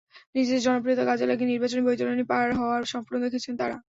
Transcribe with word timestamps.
নিজেদের 0.35 0.63
জনপ্রিয়তা 0.63 1.03
কাজে 1.09 1.25
লাগিয়ে 1.27 1.51
নির্বাচনী 1.51 1.81
বৈতরণি 1.83 2.23
পার 2.31 2.47
হওয়ার 2.59 2.81
স্বপ্ন 2.91 3.13
দেখছেন 3.23 3.53
তাঁরা। 3.59 3.77